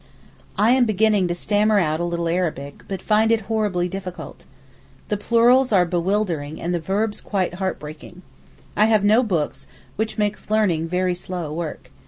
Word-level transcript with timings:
I 0.57 0.71
am 0.71 0.85
beginning 0.85 1.27
to 1.27 1.35
stammer 1.35 1.77
out 1.77 1.99
a 1.99 2.03
little 2.05 2.27
Arabic, 2.27 2.81
but 2.87 3.03
find 3.03 3.31
it 3.31 3.41
horribly 3.41 3.87
difficult. 3.87 4.45
The 5.09 5.15
plurals 5.17 5.71
are 5.71 5.85
bewildering 5.85 6.59
and 6.59 6.73
the 6.73 6.79
verbs 6.79 7.21
quite 7.21 7.53
heart 7.61 7.77
breaking. 7.77 8.23
I 8.75 8.85
have 8.85 9.03
no 9.03 9.21
books, 9.21 9.67
which 9.97 10.17
makes 10.17 10.49
learning 10.49 10.87
very 10.87 11.13
slow 11.13 11.53
work. 11.53 11.91